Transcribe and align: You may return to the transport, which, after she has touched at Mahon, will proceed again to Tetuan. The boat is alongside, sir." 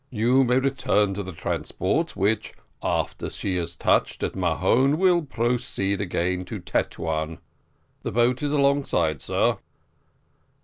You 0.09 0.43
may 0.43 0.57
return 0.57 1.13
to 1.13 1.21
the 1.21 1.31
transport, 1.31 2.15
which, 2.17 2.55
after 2.81 3.29
she 3.29 3.55
has 3.57 3.75
touched 3.75 4.23
at 4.23 4.35
Mahon, 4.35 4.97
will 4.97 5.21
proceed 5.21 6.01
again 6.01 6.43
to 6.45 6.57
Tetuan. 6.59 7.37
The 8.01 8.11
boat 8.11 8.41
is 8.41 8.51
alongside, 8.51 9.21
sir." 9.21 9.59